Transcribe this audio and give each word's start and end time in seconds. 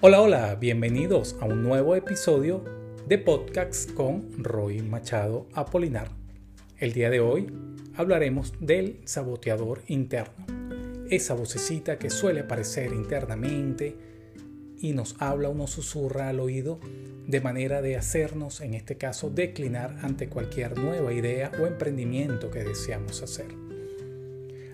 Hola, 0.00 0.20
hola, 0.20 0.54
bienvenidos 0.54 1.34
a 1.40 1.46
un 1.46 1.64
nuevo 1.64 1.96
episodio 1.96 2.62
de 3.08 3.18
podcast 3.18 3.92
con 3.94 4.44
Roy 4.44 4.80
Machado 4.80 5.48
Apolinar. 5.54 6.08
El 6.78 6.92
día 6.92 7.10
de 7.10 7.18
hoy 7.18 7.52
hablaremos 7.96 8.52
del 8.60 9.00
saboteador 9.06 9.82
interno, 9.88 10.46
esa 11.10 11.34
vocecita 11.34 11.98
que 11.98 12.10
suele 12.10 12.42
aparecer 12.42 12.92
internamente 12.92 13.96
y 14.78 14.92
nos 14.92 15.16
habla 15.18 15.48
o 15.48 15.54
nos 15.54 15.70
susurra 15.70 16.28
al 16.28 16.38
oído 16.38 16.78
de 17.26 17.40
manera 17.40 17.82
de 17.82 17.96
hacernos, 17.96 18.60
en 18.60 18.74
este 18.74 18.98
caso, 18.98 19.30
declinar 19.30 19.98
ante 20.02 20.28
cualquier 20.28 20.78
nueva 20.78 21.12
idea 21.12 21.50
o 21.60 21.66
emprendimiento 21.66 22.52
que 22.52 22.62
deseamos 22.62 23.20
hacer. 23.20 23.48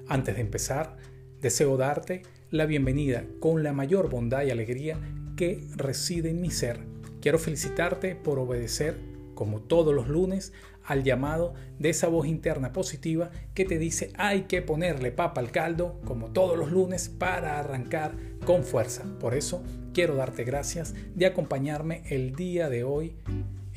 Antes 0.07 0.35
de 0.35 0.43
empezar, 0.43 0.99
deseo 1.41 1.79
darte 1.79 2.25
la 2.55 2.67
bienvenida 2.67 3.25
con 3.41 3.65
la 3.65 3.73
mayor 3.73 4.09
bondad 4.09 4.45
y 4.45 4.51
alegría 4.53 5.01
que 5.37 5.67
reside 5.75 6.31
en 6.31 6.41
mi 6.41 6.53
ser. 6.53 6.79
Quiero 7.21 7.37
felicitarte 7.37 8.15
por 8.15 8.39
obedecer, 8.39 8.97
como 9.35 9.61
todos 9.61 9.93
los 9.93 10.07
lunes, 10.07 10.53
al 10.85 11.03
llamado 11.03 11.55
de 11.81 11.91
esa 11.91 12.07
voz 12.07 12.29
interna 12.29 12.73
positiva 12.73 13.33
que 13.55 13.65
te 13.65 13.77
dice 13.77 14.13
hay 14.17 14.43
que 14.43 14.63
ponerle 14.63 15.11
papa 15.11 15.41
al 15.41 15.51
caldo, 15.51 16.01
como 16.05 16.31
todos 16.31 16.57
los 16.57 16.71
lunes, 16.71 17.09
para 17.09 17.59
arrancar 17.59 18.15
con 18.47 18.63
fuerza. 18.63 19.03
Por 19.19 19.35
eso 19.35 19.65
quiero 19.93 20.15
darte 20.15 20.45
gracias 20.45 20.95
de 21.17 21.27
acompañarme 21.27 22.05
el 22.09 22.37
día 22.37 22.69
de 22.69 22.85
hoy 22.85 23.17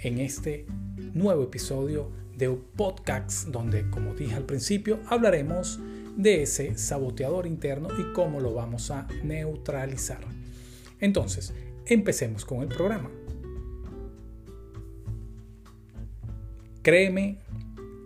en 0.04 0.20
este 0.20 0.68
nuevo 1.16 1.46
episodio 1.46 2.12
de 2.38 2.48
podcast 2.76 3.48
donde, 3.48 3.90
como 3.90 4.14
dije 4.14 4.36
al 4.36 4.46
principio, 4.46 5.00
hablaremos 5.08 5.80
de 6.18 6.42
ese 6.42 6.78
saboteador 6.78 7.48
interno 7.48 7.88
y 7.98 8.12
cómo 8.14 8.42
lo 8.42 8.54
vamos 8.54 8.92
a 8.92 9.08
neutralizar. 9.24 10.20
Entonces, 11.00 11.54
empecemos 11.86 12.44
con 12.44 12.62
el 12.62 12.68
programa. 12.68 13.10
Créeme 16.82 17.38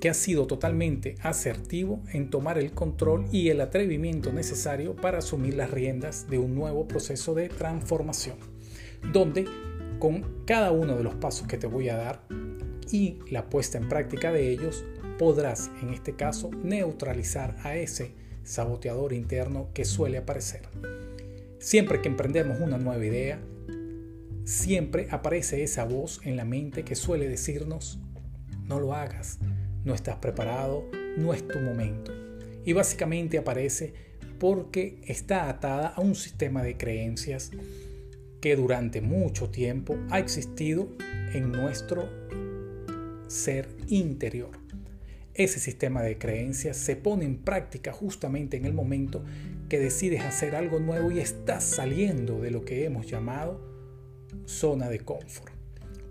que 0.01 0.09
ha 0.09 0.13
sido 0.13 0.47
totalmente 0.47 1.15
asertivo 1.21 2.01
en 2.11 2.29
tomar 2.29 2.57
el 2.57 2.71
control 2.73 3.25
y 3.31 3.49
el 3.49 3.61
atrevimiento 3.61 4.33
necesario 4.33 4.95
para 4.95 5.19
asumir 5.19 5.53
las 5.53 5.69
riendas 5.69 6.27
de 6.29 6.39
un 6.39 6.55
nuevo 6.55 6.87
proceso 6.87 7.35
de 7.35 7.49
transformación, 7.49 8.37
donde 9.13 9.45
con 9.99 10.43
cada 10.45 10.71
uno 10.71 10.97
de 10.97 11.03
los 11.03 11.13
pasos 11.15 11.47
que 11.47 11.57
te 11.57 11.67
voy 11.67 11.89
a 11.89 11.95
dar 11.95 12.25
y 12.91 13.19
la 13.29 13.49
puesta 13.49 13.77
en 13.77 13.87
práctica 13.87 14.31
de 14.31 14.49
ellos, 14.49 14.83
podrás 15.21 15.69
en 15.83 15.93
este 15.93 16.15
caso 16.15 16.49
neutralizar 16.63 17.55
a 17.61 17.75
ese 17.75 18.09
saboteador 18.41 19.13
interno 19.13 19.69
que 19.71 19.85
suele 19.85 20.17
aparecer. 20.17 20.63
Siempre 21.59 22.01
que 22.01 22.07
emprendemos 22.07 22.59
una 22.59 22.79
nueva 22.79 23.05
idea, 23.05 23.39
siempre 24.45 25.07
aparece 25.11 25.61
esa 25.61 25.85
voz 25.85 26.21
en 26.23 26.37
la 26.37 26.43
mente 26.43 26.83
que 26.83 26.95
suele 26.95 27.29
decirnos, 27.29 27.99
no 28.65 28.79
lo 28.79 28.95
hagas, 28.95 29.37
no 29.85 29.93
estás 29.93 30.15
preparado, 30.15 30.85
no 31.17 31.35
es 31.35 31.47
tu 31.47 31.59
momento. 31.59 32.11
Y 32.65 32.73
básicamente 32.73 33.37
aparece 33.37 33.93
porque 34.39 34.97
está 35.05 35.49
atada 35.49 35.89
a 35.89 36.01
un 36.01 36.15
sistema 36.15 36.63
de 36.63 36.77
creencias 36.77 37.51
que 38.41 38.55
durante 38.55 39.01
mucho 39.01 39.51
tiempo 39.51 39.99
ha 40.09 40.17
existido 40.17 40.87
en 41.31 41.51
nuestro 41.51 42.09
ser 43.27 43.69
interior. 43.87 44.60
Ese 45.33 45.59
sistema 45.59 46.01
de 46.01 46.17
creencias 46.17 46.75
se 46.75 46.97
pone 46.97 47.23
en 47.23 47.37
práctica 47.37 47.93
justamente 47.93 48.57
en 48.57 48.65
el 48.65 48.73
momento 48.73 49.23
que 49.69 49.79
decides 49.79 50.23
hacer 50.23 50.55
algo 50.55 50.79
nuevo 50.79 51.09
y 51.09 51.19
estás 51.19 51.63
saliendo 51.63 52.41
de 52.41 52.51
lo 52.51 52.65
que 52.65 52.83
hemos 52.83 53.07
llamado 53.07 53.61
zona 54.45 54.89
de 54.89 54.99
confort. 54.99 55.53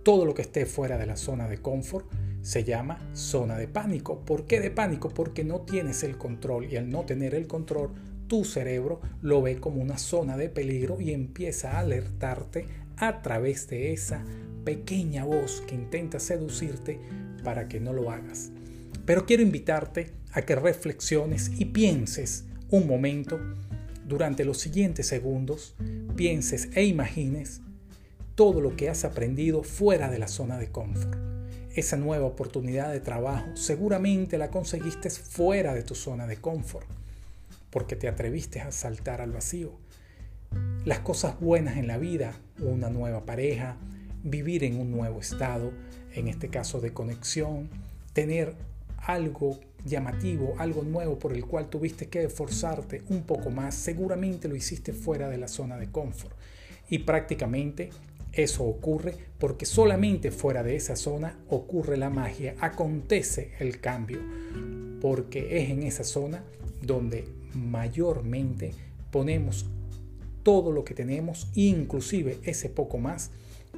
Todo 0.02 0.24
lo 0.24 0.32
que 0.32 0.40
esté 0.40 0.64
fuera 0.64 0.96
de 0.96 1.04
la 1.04 1.16
zona 1.16 1.48
de 1.48 1.58
confort 1.58 2.10
se 2.40 2.64
llama 2.64 3.10
zona 3.12 3.58
de 3.58 3.68
pánico. 3.68 4.24
¿Por 4.24 4.46
qué 4.46 4.58
de 4.58 4.70
pánico? 4.70 5.10
Porque 5.10 5.44
no 5.44 5.60
tienes 5.60 6.02
el 6.02 6.16
control 6.16 6.72
y 6.72 6.76
al 6.76 6.88
no 6.88 7.04
tener 7.04 7.34
el 7.34 7.46
control, 7.46 7.90
tu 8.26 8.46
cerebro 8.46 9.00
lo 9.20 9.42
ve 9.42 9.58
como 9.60 9.82
una 9.82 9.98
zona 9.98 10.38
de 10.38 10.48
peligro 10.48 10.98
y 10.98 11.12
empieza 11.12 11.72
a 11.72 11.80
alertarte 11.80 12.66
a 12.96 13.20
través 13.20 13.68
de 13.68 13.92
esa 13.92 14.24
pequeña 14.64 15.24
voz 15.24 15.62
que 15.66 15.74
intenta 15.74 16.18
seducirte 16.18 16.98
para 17.44 17.68
que 17.68 17.80
no 17.80 17.92
lo 17.92 18.10
hagas. 18.10 18.52
Pero 19.10 19.26
quiero 19.26 19.42
invitarte 19.42 20.12
a 20.34 20.42
que 20.42 20.54
reflexiones 20.54 21.50
y 21.58 21.64
pienses 21.64 22.44
un 22.70 22.86
momento 22.86 23.40
durante 24.06 24.44
los 24.44 24.58
siguientes 24.58 25.08
segundos, 25.08 25.74
pienses 26.14 26.68
e 26.76 26.84
imagines 26.84 27.60
todo 28.36 28.60
lo 28.60 28.76
que 28.76 28.88
has 28.88 29.04
aprendido 29.04 29.64
fuera 29.64 30.08
de 30.12 30.20
la 30.20 30.28
zona 30.28 30.58
de 30.58 30.70
confort. 30.70 31.18
Esa 31.74 31.96
nueva 31.96 32.26
oportunidad 32.26 32.92
de 32.92 33.00
trabajo 33.00 33.56
seguramente 33.56 34.38
la 34.38 34.52
conseguiste 34.52 35.10
fuera 35.10 35.74
de 35.74 35.82
tu 35.82 35.96
zona 35.96 36.28
de 36.28 36.36
confort, 36.36 36.86
porque 37.70 37.96
te 37.96 38.06
atreviste 38.06 38.60
a 38.60 38.70
saltar 38.70 39.20
al 39.20 39.32
vacío. 39.32 39.72
Las 40.84 41.00
cosas 41.00 41.40
buenas 41.40 41.78
en 41.78 41.88
la 41.88 41.98
vida, 41.98 42.34
una 42.60 42.90
nueva 42.90 43.26
pareja, 43.26 43.76
vivir 44.22 44.62
en 44.62 44.78
un 44.78 44.92
nuevo 44.92 45.18
estado, 45.18 45.72
en 46.14 46.28
este 46.28 46.48
caso 46.48 46.80
de 46.80 46.92
conexión, 46.92 47.70
tener 48.12 48.69
algo 49.00 49.58
llamativo, 49.84 50.54
algo 50.58 50.82
nuevo 50.82 51.18
por 51.18 51.32
el 51.32 51.46
cual 51.46 51.68
tuviste 51.68 52.08
que 52.08 52.24
esforzarte 52.24 53.02
un 53.08 53.22
poco 53.22 53.50
más, 53.50 53.74
seguramente 53.74 54.48
lo 54.48 54.56
hiciste 54.56 54.92
fuera 54.92 55.28
de 55.28 55.38
la 55.38 55.48
zona 55.48 55.76
de 55.78 55.90
confort. 55.90 56.36
Y 56.88 57.00
prácticamente 57.00 57.90
eso 58.32 58.64
ocurre 58.64 59.14
porque 59.38 59.66
solamente 59.66 60.30
fuera 60.30 60.62
de 60.62 60.76
esa 60.76 60.96
zona 60.96 61.38
ocurre 61.48 61.96
la 61.96 62.10
magia, 62.10 62.54
acontece 62.60 63.52
el 63.58 63.80
cambio, 63.80 64.20
porque 65.00 65.62
es 65.62 65.70
en 65.70 65.82
esa 65.82 66.04
zona 66.04 66.44
donde 66.82 67.26
mayormente 67.54 68.72
ponemos 69.10 69.66
todo 70.42 70.72
lo 70.72 70.84
que 70.84 70.94
tenemos, 70.94 71.48
inclusive 71.54 72.38
ese 72.44 72.68
poco 72.68 72.98
más, 72.98 73.30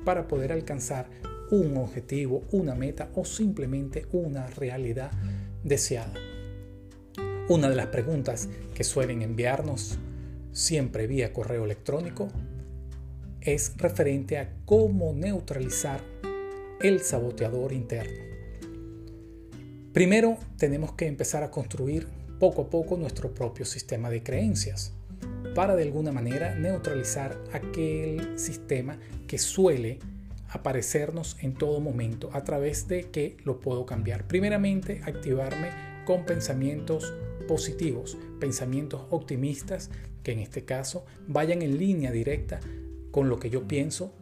para 0.05 0.29
poder 0.29 0.53
alcanzar 0.53 1.09
un 1.53 1.77
objetivo, 1.77 2.45
una 2.51 2.75
meta 2.75 3.11
o 3.15 3.27
simplemente 3.27 4.07
una 4.13 4.47
realidad 4.47 5.11
deseada. 5.63 6.15
Una 7.47 7.69
de 7.69 7.77
las 7.77 7.89
preguntas 7.89 8.49
que 8.75 8.85
suelen 8.85 9.21
enviarnos 9.21 9.99
siempre 10.51 11.07
vía 11.07 11.35
correo 11.35 11.67
electrónico 11.67 12.29
es 13.43 13.77
referente 13.77 14.39
a 14.39 14.55
cómo 14.65 15.13
neutralizar 15.13 16.01
el 16.81 17.01
saboteador 17.01 17.75
interno. 17.75 18.19
Primero 19.93 20.39
tenemos 20.57 20.95
que 20.95 21.07
empezar 21.07 21.43
a 21.43 21.51
construir 21.51 22.09
poco 22.41 22.63
a 22.63 22.71
poco 22.71 22.97
nuestro 22.97 23.35
propio 23.35 23.67
sistema 23.67 24.09
de 24.09 24.23
creencias 24.23 24.95
para 25.55 25.77
de 25.77 25.83
alguna 25.83 26.13
manera 26.13 26.55
neutralizar 26.55 27.39
aquel 27.53 28.39
sistema 28.39 28.99
que 29.27 29.37
suele 29.37 29.99
aparecernos 30.53 31.37
en 31.41 31.55
todo 31.55 31.81
momento 31.81 32.31
a 32.33 32.45
través 32.45 32.87
de 32.89 33.11
que 33.11 33.37
lo 33.45 33.61
puedo 33.61 33.87
cambiar. 33.87 34.27
Primeramente, 34.27 35.01
activarme 35.05 35.71
con 36.05 36.25
pensamientos 36.25 37.13
positivos, 37.49 38.19
pensamientos 38.39 39.03
optimistas 39.11 39.91
que 40.23 40.33
en 40.33 40.39
este 40.39 40.65
caso 40.65 41.05
vayan 41.27 41.63
en 41.63 41.79
línea 41.79 42.13
directa 42.13 42.61
con 43.11 43.29
lo 43.29 43.39
que 43.39 43.51
yo 43.51 43.67
pienso, 43.67 44.15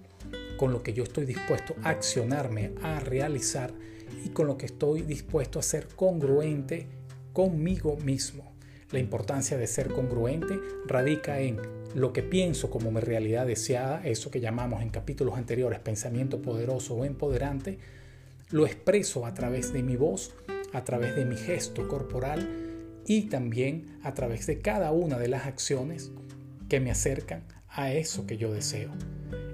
con 0.56 0.72
lo 0.72 0.82
que 0.82 0.92
yo 0.92 1.04
estoy 1.04 1.26
dispuesto 1.26 1.74
a 1.82 1.90
accionarme, 1.90 2.72
a 2.82 3.00
realizar 3.00 3.72
y 4.24 4.30
con 4.30 4.46
lo 4.46 4.56
que 4.56 4.66
estoy 4.66 5.02
dispuesto 5.02 5.58
a 5.58 5.62
ser 5.62 5.88
congruente 5.94 6.87
conmigo 7.32 7.96
mismo. 7.96 8.52
La 8.90 8.99
importancia 8.99 9.56
de 9.56 9.66
ser 9.66 9.88
congruente 9.88 10.58
radica 10.87 11.40
en 11.40 11.58
lo 11.94 12.12
que 12.12 12.22
pienso 12.22 12.70
como 12.70 12.90
mi 12.90 13.00
realidad 13.00 13.46
deseada, 13.46 14.02
eso 14.04 14.31
que 14.31 14.40
llamamos 14.40 14.82
en 14.82 14.90
capítulos 14.90 15.37
anteriores 15.37 15.81
pensamiento 15.81 16.40
poderoso 16.40 16.94
o 16.94 17.04
empoderante, 17.04 17.78
lo 18.50 18.66
expreso 18.66 19.26
a 19.26 19.34
través 19.34 19.72
de 19.72 19.82
mi 19.82 19.96
voz, 19.96 20.34
a 20.72 20.84
través 20.84 21.16
de 21.16 21.25
mi 21.25 21.37
gesto 21.37 21.88
corporal 21.88 22.48
y 23.06 23.22
también 23.22 23.98
a 24.02 24.14
través 24.14 24.46
de 24.46 24.60
cada 24.60 24.92
una 24.92 25.19
de 25.19 25.28
las 25.28 25.46
acciones 25.46 26.12
que 26.69 26.81
me 26.81 26.90
acercan 26.90 27.42
a 27.69 27.93
eso 27.93 28.26
que 28.26 28.36
yo 28.36 28.52
deseo. 28.52 28.90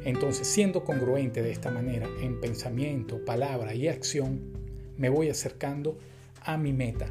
Entonces, 0.05 0.47
siendo 0.47 0.85
congruente 0.85 1.43
de 1.43 1.51
esta 1.51 1.71
manera 1.71 2.07
en 2.21 2.41
pensamiento, 2.41 3.25
palabra 3.25 3.75
y 3.75 3.89
acción, 3.89 4.41
me 4.97 5.09
voy 5.09 5.29
acercando 5.29 5.99
a 6.43 6.57
mi 6.57 6.73
meta. 6.73 7.09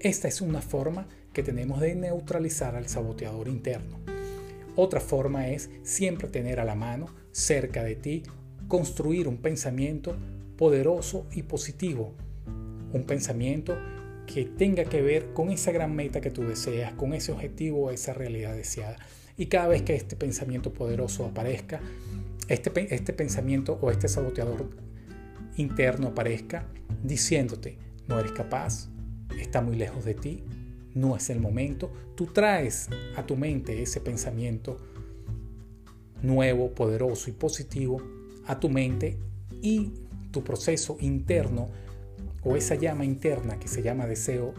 Esta 0.00 0.28
es 0.28 0.40
una 0.40 0.62
forma 0.62 1.08
que 1.32 1.42
tenemos 1.42 1.80
de 1.80 1.94
neutralizar 1.94 2.76
al 2.76 2.88
saboteador 2.88 3.48
interno. 3.48 4.17
Otra 4.80 5.00
forma 5.00 5.48
es 5.48 5.70
siempre 5.82 6.28
tener 6.28 6.60
a 6.60 6.64
la 6.64 6.76
mano, 6.76 7.06
cerca 7.32 7.82
de 7.82 7.96
ti, 7.96 8.22
construir 8.68 9.26
un 9.26 9.38
pensamiento 9.38 10.16
poderoso 10.56 11.26
y 11.32 11.42
positivo. 11.42 12.14
Un 12.92 13.02
pensamiento 13.02 13.76
que 14.32 14.44
tenga 14.44 14.84
que 14.84 15.02
ver 15.02 15.32
con 15.32 15.50
esa 15.50 15.72
gran 15.72 15.96
meta 15.96 16.20
que 16.20 16.30
tú 16.30 16.44
deseas, 16.44 16.92
con 16.92 17.12
ese 17.12 17.32
objetivo 17.32 17.90
esa 17.90 18.14
realidad 18.14 18.54
deseada. 18.54 18.98
Y 19.36 19.46
cada 19.46 19.66
vez 19.66 19.82
que 19.82 19.96
este 19.96 20.14
pensamiento 20.14 20.72
poderoso 20.72 21.26
aparezca, 21.26 21.80
este, 22.46 22.94
este 22.94 23.12
pensamiento 23.12 23.80
o 23.82 23.90
este 23.90 24.06
saboteador 24.06 24.70
interno 25.56 26.06
aparezca 26.06 26.68
diciéndote, 27.02 27.78
no 28.06 28.20
eres 28.20 28.30
capaz, 28.30 28.90
está 29.40 29.60
muy 29.60 29.74
lejos 29.74 30.04
de 30.04 30.14
ti, 30.14 30.44
no 30.98 31.16
es 31.16 31.30
el 31.30 31.40
momento, 31.40 31.90
tú 32.14 32.26
traes 32.26 32.88
a 33.16 33.24
tu 33.24 33.36
mente 33.36 33.82
ese 33.82 34.00
pensamiento 34.00 34.78
nuevo, 36.22 36.72
poderoso 36.72 37.30
y 37.30 37.32
positivo 37.32 38.02
a 38.46 38.58
tu 38.58 38.68
mente 38.68 39.18
y 39.62 39.92
tu 40.30 40.42
proceso 40.42 40.96
interno 41.00 41.68
o 42.42 42.56
esa 42.56 42.74
llama 42.74 43.04
interna 43.04 43.58
que 43.58 43.68
se 43.68 43.82
llama 43.82 44.06
deseo 44.06 44.54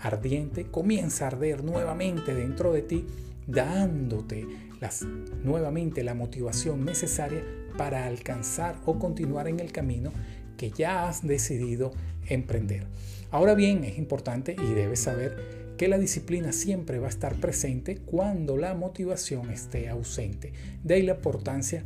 ardiente 0.00 0.66
comienza 0.66 1.24
a 1.24 1.28
arder 1.28 1.64
nuevamente 1.64 2.34
dentro 2.34 2.72
de 2.72 2.82
ti, 2.82 3.06
dándote 3.46 4.46
las, 4.80 5.02
nuevamente 5.44 6.02
la 6.02 6.14
motivación 6.14 6.84
necesaria 6.84 7.44
para 7.76 8.06
alcanzar 8.06 8.76
o 8.84 8.98
continuar 8.98 9.48
en 9.48 9.60
el 9.60 9.72
camino 9.72 10.12
que 10.56 10.70
ya 10.70 11.08
has 11.08 11.26
decidido 11.26 11.92
emprender. 12.28 12.86
Ahora 13.30 13.54
bien, 13.54 13.84
es 13.84 13.98
importante 13.98 14.54
y 14.56 14.74
debes 14.74 15.00
saber 15.00 15.62
que 15.76 15.88
la 15.88 15.98
disciplina 15.98 16.52
siempre 16.52 16.98
va 16.98 17.06
a 17.06 17.10
estar 17.10 17.34
presente 17.36 17.96
cuando 17.96 18.56
la 18.56 18.74
motivación 18.74 19.50
esté 19.50 19.88
ausente. 19.88 20.52
De 20.84 20.94
ahí 20.94 21.02
la 21.02 21.14
importancia 21.14 21.82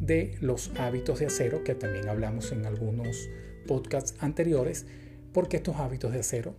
de 0.00 0.36
los 0.40 0.72
hábitos 0.78 1.20
de 1.20 1.26
acero, 1.26 1.62
que 1.62 1.74
también 1.74 2.08
hablamos 2.08 2.50
en 2.52 2.66
algunos 2.66 3.28
podcasts 3.66 4.14
anteriores, 4.20 4.86
porque 5.32 5.58
estos 5.58 5.76
hábitos 5.76 6.12
de 6.12 6.20
acero 6.20 6.54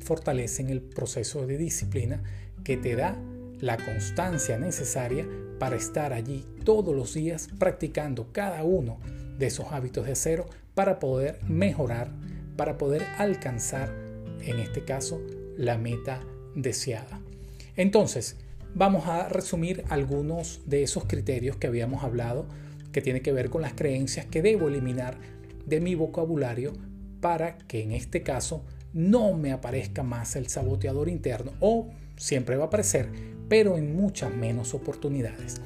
fortalecen 0.00 0.70
el 0.70 0.80
proceso 0.80 1.46
de 1.46 1.56
disciplina 1.56 2.22
que 2.62 2.76
te 2.76 2.94
da 2.94 3.18
la 3.60 3.76
constancia 3.76 4.58
necesaria 4.58 5.26
para 5.58 5.76
estar 5.76 6.12
allí 6.12 6.46
todos 6.64 6.94
los 6.94 7.14
días 7.14 7.48
practicando 7.58 8.32
cada 8.32 8.64
uno 8.64 8.98
de 9.40 9.46
esos 9.46 9.72
hábitos 9.72 10.06
de 10.06 10.12
acero 10.12 10.46
para 10.74 11.00
poder 11.00 11.40
mejorar, 11.48 12.12
para 12.56 12.78
poder 12.78 13.02
alcanzar, 13.18 13.92
en 14.42 14.60
este 14.60 14.84
caso, 14.84 15.20
la 15.56 15.78
meta 15.78 16.20
deseada. 16.54 17.20
Entonces, 17.76 18.36
vamos 18.74 19.08
a 19.08 19.28
resumir 19.28 19.82
algunos 19.88 20.60
de 20.66 20.82
esos 20.82 21.04
criterios 21.06 21.56
que 21.56 21.66
habíamos 21.66 22.04
hablado 22.04 22.46
que 22.92 23.00
tiene 23.00 23.22
que 23.22 23.32
ver 23.32 23.50
con 23.50 23.62
las 23.62 23.72
creencias 23.72 24.26
que 24.26 24.42
debo 24.42 24.68
eliminar 24.68 25.16
de 25.66 25.80
mi 25.80 25.94
vocabulario 25.94 26.72
para 27.20 27.56
que 27.56 27.82
en 27.82 27.92
este 27.92 28.22
caso 28.22 28.64
no 28.92 29.32
me 29.34 29.52
aparezca 29.52 30.02
más 30.02 30.36
el 30.36 30.48
saboteador 30.48 31.08
interno 31.08 31.52
o 31.60 31.90
siempre 32.16 32.56
va 32.56 32.64
a 32.64 32.66
aparecer, 32.66 33.08
pero 33.48 33.78
en 33.78 33.96
muchas 33.96 34.34
menos 34.34 34.74
oportunidades. 34.74 35.60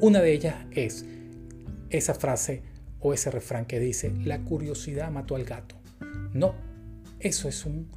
Una 0.00 0.20
de 0.20 0.32
ellas 0.32 0.56
es 0.72 1.06
esa 1.90 2.14
frase 2.14 2.73
o 3.04 3.12
ese 3.12 3.30
refrán 3.30 3.66
que 3.66 3.78
dice, 3.78 4.10
la 4.24 4.40
curiosidad 4.40 5.10
mató 5.10 5.36
al 5.36 5.44
gato. 5.44 5.76
No, 6.32 6.54
eso 7.20 7.48
es 7.48 7.64
un 7.66 7.90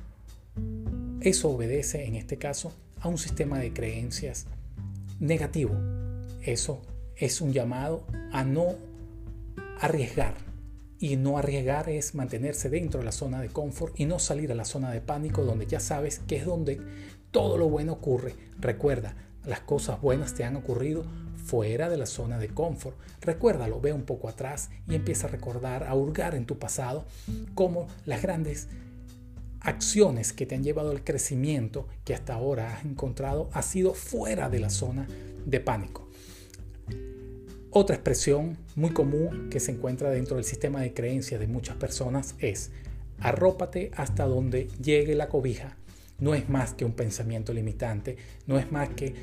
eso 1.22 1.50
obedece 1.50 2.06
en 2.06 2.16
este 2.16 2.38
caso 2.38 2.74
a 3.00 3.08
un 3.08 3.18
sistema 3.18 3.58
de 3.58 3.72
creencias 3.72 4.48
negativo. 5.20 5.74
Eso 6.42 6.82
es 7.16 7.40
un 7.40 7.54
llamado 7.54 8.06
a 8.32 8.44
no 8.44 8.76
arriesgar, 9.80 10.36
y 11.00 11.16
no 11.16 11.38
arriesgar 11.38 11.90
es 11.90 12.14
mantenerse 12.14 12.70
dentro 12.70 13.00
de 13.00 13.06
la 13.06 13.12
zona 13.12 13.42
de 13.42 13.50
confort 13.50 13.98
y 14.00 14.06
no 14.06 14.20
salir 14.20 14.52
a 14.52 14.56
la 14.56 14.66
zona 14.66 14.92
de 14.92 15.00
pánico 15.00 15.46
donde 15.46 15.68
ya 15.68 15.80
sabes 15.80 16.20
que 16.28 16.36
es 16.36 16.46
donde 16.46 16.82
todo 17.32 17.58
lo 17.58 17.70
bueno 17.70 17.94
ocurre. 17.94 18.36
Recuerda, 18.60 19.16
las 19.46 19.62
cosas 19.62 20.02
buenas 20.02 20.34
te 20.34 20.44
han 20.44 20.58
ocurrido 20.58 21.06
fuera 21.48 21.90
de 21.90 21.98
la 21.98 22.06
zona 22.06 22.38
de 22.38 22.50
confort. 22.50 22.98
Recuérdalo, 23.22 23.80
ve 23.80 23.94
un 23.94 24.04
poco 24.04 24.28
atrás 24.28 24.70
y 24.88 24.96
empieza 24.96 25.28
a 25.28 25.32
recordar, 25.32 25.86
a 25.86 25.96
hurgar 25.96 26.36
en 26.36 26.46
tu 26.46 26.60
pasado 26.60 27.06
como 27.56 27.88
las 28.06 28.22
grandes 28.22 28.68
acciones 29.62 30.34
que 30.34 30.46
te 30.46 30.56
han 30.56 30.64
llevado 30.64 30.92
al 30.92 31.04
crecimiento 31.04 31.88
que 32.04 32.14
hasta 32.14 32.34
ahora 32.34 32.76
has 32.76 32.86
encontrado 32.86 33.50
ha 33.54 33.62
sido 33.62 33.94
fuera 33.94 34.50
de 34.50 34.60
la 34.60 34.70
zona 34.70 35.08
de 35.46 35.60
pánico. 35.60 36.08
Otra 37.72 37.96
expresión 37.96 38.58
muy 38.76 38.92
común 38.92 39.50
que 39.50 39.60
se 39.60 39.72
encuentra 39.72 40.10
dentro 40.10 40.36
del 40.36 40.46
sistema 40.46 40.82
de 40.82 40.94
creencias 40.94 41.40
de 41.40 41.48
muchas 41.48 41.78
personas 41.78 42.36
es 42.40 42.72
arrópate 43.20 43.92
hasta 43.96 44.26
donde 44.26 44.68
llegue 44.82 45.16
la 45.16 45.30
cobija. 45.30 45.78
No 46.20 46.34
es 46.34 46.50
más 46.50 46.74
que 46.74 46.86
un 46.86 46.94
pensamiento 46.94 47.54
limitante, 47.54 48.18
no 48.48 48.58
es 48.58 48.72
más 48.72 48.90
que 48.90 49.14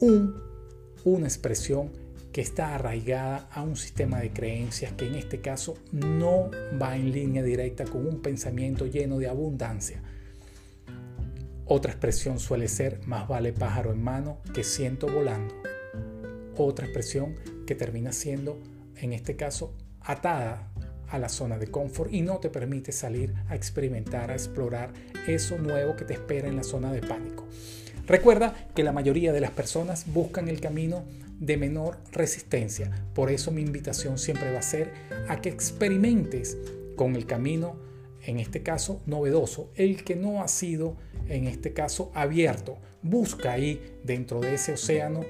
un, 0.00 0.45
una 1.06 1.28
expresión 1.28 1.92
que 2.32 2.40
está 2.40 2.74
arraigada 2.74 3.48
a 3.52 3.62
un 3.62 3.76
sistema 3.76 4.18
de 4.18 4.32
creencias 4.32 4.92
que 4.94 5.06
en 5.06 5.14
este 5.14 5.40
caso 5.40 5.74
no 5.92 6.50
va 6.82 6.96
en 6.96 7.12
línea 7.12 7.44
directa 7.44 7.84
con 7.84 8.04
un 8.08 8.20
pensamiento 8.20 8.86
lleno 8.86 9.18
de 9.18 9.28
abundancia. 9.28 10.02
Otra 11.64 11.92
expresión 11.92 12.40
suele 12.40 12.66
ser 12.66 13.06
más 13.06 13.28
vale 13.28 13.52
pájaro 13.52 13.92
en 13.92 14.02
mano 14.02 14.38
que 14.52 14.64
ciento 14.64 15.06
volando. 15.06 15.54
Otra 16.56 16.86
expresión 16.86 17.36
que 17.66 17.76
termina 17.76 18.10
siendo, 18.10 18.58
en 18.96 19.12
este 19.12 19.36
caso, 19.36 19.74
atada 20.00 20.72
a 21.08 21.20
la 21.20 21.28
zona 21.28 21.56
de 21.56 21.68
confort 21.68 22.12
y 22.12 22.22
no 22.22 22.38
te 22.38 22.50
permite 22.50 22.90
salir 22.90 23.32
a 23.48 23.54
experimentar, 23.54 24.32
a 24.32 24.34
explorar 24.34 24.92
eso 25.28 25.56
nuevo 25.56 25.94
que 25.94 26.04
te 26.04 26.14
espera 26.14 26.48
en 26.48 26.56
la 26.56 26.64
zona 26.64 26.92
de 26.92 27.00
pánico. 27.00 27.46
Recuerda 28.06 28.54
que 28.74 28.84
la 28.84 28.92
mayoría 28.92 29.32
de 29.32 29.40
las 29.40 29.50
personas 29.50 30.04
buscan 30.06 30.48
el 30.48 30.60
camino 30.60 31.02
de 31.40 31.56
menor 31.56 31.98
resistencia. 32.12 32.90
Por 33.14 33.30
eso 33.30 33.50
mi 33.50 33.62
invitación 33.62 34.18
siempre 34.18 34.52
va 34.52 34.60
a 34.60 34.62
ser 34.62 34.92
a 35.28 35.40
que 35.40 35.48
experimentes 35.48 36.56
con 36.94 37.16
el 37.16 37.26
camino, 37.26 37.76
en 38.22 38.38
este 38.38 38.62
caso 38.62 39.02
novedoso, 39.06 39.70
el 39.74 40.04
que 40.04 40.16
no 40.16 40.42
ha 40.42 40.48
sido, 40.48 40.96
en 41.28 41.46
este 41.46 41.72
caso, 41.72 42.10
abierto. 42.14 42.78
Busca 43.02 43.52
ahí 43.52 43.98
dentro 44.04 44.40
de 44.40 44.54
ese 44.54 44.72
océano 44.72 45.20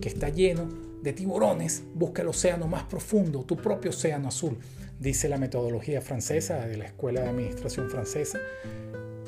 que 0.00 0.08
está 0.08 0.28
lleno 0.28 0.68
de 1.02 1.12
tiburones, 1.12 1.84
busca 1.94 2.22
el 2.22 2.28
océano 2.28 2.66
más 2.66 2.84
profundo, 2.84 3.44
tu 3.44 3.56
propio 3.56 3.90
océano 3.90 4.28
azul, 4.28 4.58
dice 4.98 5.28
la 5.28 5.38
metodología 5.38 6.00
francesa 6.00 6.66
de 6.66 6.76
la 6.76 6.86
Escuela 6.86 7.22
de 7.22 7.28
Administración 7.28 7.90
Francesa, 7.90 8.40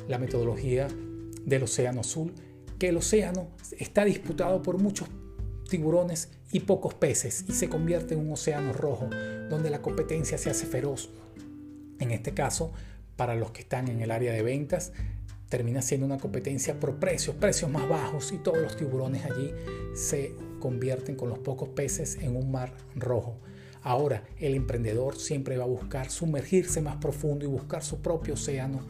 la 0.07 0.17
metodología 0.17 0.87
del 1.45 1.63
océano 1.63 2.01
azul, 2.01 2.33
que 2.79 2.89
el 2.89 2.97
océano 2.97 3.49
está 3.77 4.05
disputado 4.05 4.63
por 4.63 4.77
muchos 4.77 5.09
tiburones 5.69 6.29
y 6.51 6.61
pocos 6.61 6.93
peces 6.95 7.45
y 7.47 7.53
se 7.53 7.69
convierte 7.69 8.15
en 8.15 8.21
un 8.21 8.33
océano 8.33 8.73
rojo 8.73 9.09
donde 9.49 9.69
la 9.69 9.81
competencia 9.81 10.37
se 10.37 10.49
hace 10.49 10.65
feroz. 10.65 11.09
En 11.99 12.11
este 12.11 12.33
caso, 12.33 12.71
para 13.17 13.35
los 13.35 13.51
que 13.51 13.61
están 13.61 13.89
en 13.89 14.01
el 14.01 14.11
área 14.11 14.31
de 14.33 14.41
ventas, 14.41 14.93
termina 15.49 15.81
siendo 15.81 16.05
una 16.05 16.17
competencia 16.17 16.79
por 16.79 16.95
precios, 16.95 17.35
precios 17.35 17.69
más 17.69 17.87
bajos 17.89 18.31
y 18.31 18.37
todos 18.37 18.59
los 18.59 18.77
tiburones 18.77 19.25
allí 19.25 19.51
se 19.93 20.33
convierten 20.59 21.15
con 21.15 21.29
los 21.29 21.39
pocos 21.39 21.69
peces 21.69 22.17
en 22.21 22.35
un 22.35 22.51
mar 22.51 22.73
rojo. 22.95 23.35
Ahora 23.81 24.23
el 24.37 24.55
emprendedor 24.55 25.17
siempre 25.17 25.57
va 25.57 25.65
a 25.65 25.67
buscar 25.67 26.09
sumergirse 26.09 26.81
más 26.81 26.97
profundo 26.97 27.45
y 27.45 27.47
buscar 27.47 27.83
su 27.83 28.01
propio 28.01 28.35
océano, 28.35 28.81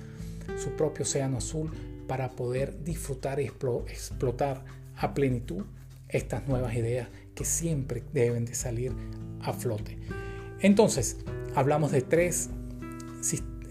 su 0.58 0.72
propio 0.72 1.04
océano 1.04 1.38
azul 1.38 1.72
para 2.10 2.32
poder 2.32 2.84
disfrutar 2.84 3.40
y 3.40 3.46
explotar 3.46 4.66
a 4.96 5.14
plenitud 5.14 5.64
estas 6.10 6.48
nuevas 6.48 6.74
ideas 6.74 7.08
que 7.36 7.46
siempre 7.46 8.04
deben 8.12 8.46
de 8.46 8.56
salir 8.56 8.92
a 9.42 9.54
flote. 9.54 10.00
Entonces, 10.60 11.18
hablamos 11.54 11.92
de 11.92 12.02
tres 12.02 12.50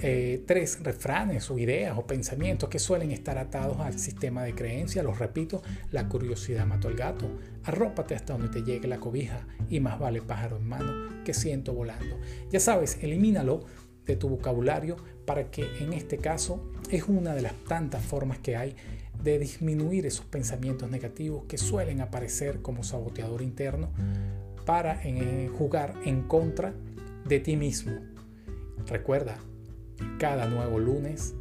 eh, 0.01 0.45
tres 0.47 0.79
refranes 0.85 1.51
o 1.51 1.59
ideas 1.59 1.99
o 1.99 2.07
pensamientos 2.07 2.69
que 2.69 2.79
suelen 2.79 3.11
estar 3.11 3.37
atados 3.37 3.81
al 3.81 3.99
sistema 3.99 4.45
de 4.45 4.55
creencia. 4.55 5.03
Los 5.03 5.19
repito, 5.19 5.61
la 5.91 6.09
curiosidad 6.09 6.67
mató 6.67 6.87
al 6.87 6.95
gato, 6.95 7.29
arrópate 7.65 8.15
hasta 8.15 8.35
donde 8.35 8.49
te 8.49 8.63
llegue 8.63 8.87
la 8.87 9.01
cobija 9.01 9.49
y 9.69 9.81
más 9.81 9.99
vale 9.99 10.23
pájaro 10.23 10.59
en 10.59 10.69
mano 10.69 11.25
que 11.25 11.35
siento 11.35 11.73
volando. 11.73 12.17
Ya 12.51 12.61
sabes, 12.61 12.99
elimínalo 13.03 13.65
de 14.09 14.17
tu 14.17 14.29
vocabulario 14.29 14.97
para 15.25 15.51
que 15.51 15.63
en 15.79 15.93
este 15.93 16.17
caso 16.19 16.73
es 16.91 17.05
una 17.05 17.35
de 17.35 17.43
las 17.43 17.53
tantas 17.69 18.03
formas 18.03 18.39
que 18.39 18.57
hay 18.57 18.75
de 19.23 19.39
disminuir 19.39 20.07
esos 20.07 20.25
pensamientos 20.25 20.91
negativos 20.91 21.45
que 21.45 21.59
suelen 21.59 22.01
aparecer 22.01 22.63
como 22.63 22.83
saboteador 22.83 23.43
interno 23.43 23.91
para 24.65 25.01
eh, 25.05 25.51
jugar 25.57 25.95
en 26.05 26.23
contra 26.23 26.75
de 27.27 27.41
ti 27.41 27.57
mismo. 27.57 27.93
Recuerda, 28.87 29.39
cada 30.19 30.47
nuevo 30.47 30.79
lunes, 30.79 31.35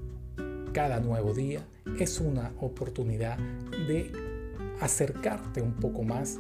cada 0.74 1.00
nuevo 1.00 1.34
día 1.34 1.66
es 2.00 2.20
una 2.20 2.52
oportunidad 2.60 3.38
de 3.88 4.12
acercarte 4.82 5.62
un 5.62 5.74
poco 5.74 6.04
más 6.04 6.40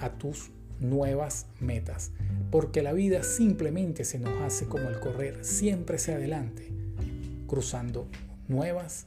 a 0.00 0.10
tus 0.10 0.50
nuevas 0.80 1.46
metas, 1.60 2.12
porque 2.50 2.82
la 2.82 2.92
vida 2.92 3.22
simplemente 3.22 4.04
se 4.04 4.18
nos 4.18 4.40
hace 4.42 4.66
como 4.66 4.88
el 4.88 4.98
correr 4.98 5.44
siempre 5.44 5.96
hacia 5.96 6.16
adelante, 6.16 6.72
cruzando 7.46 8.08
nuevas 8.48 9.06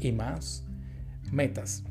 y 0.00 0.12
más 0.12 0.64
metas. 1.32 1.82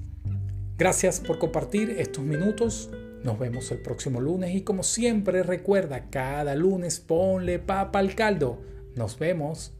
Gracias 0.77 1.19
por 1.19 1.39
compartir 1.39 1.89
estos 1.89 2.23
minutos. 2.23 2.89
Nos 3.23 3.39
vemos 3.39 3.71
el 3.71 3.79
próximo 3.79 4.21
lunes 4.21 4.53
y 4.53 4.61
como 4.61 4.83
siempre 4.83 5.41
recuerda, 5.41 6.09
cada 6.09 6.55
lunes 6.55 6.99
ponle 6.99 7.59
papa 7.59 7.99
al 7.99 8.13
caldo. 8.13 8.61
Nos 8.95 9.17
vemos. 9.17 9.73